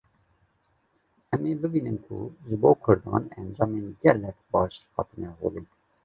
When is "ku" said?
2.05-2.17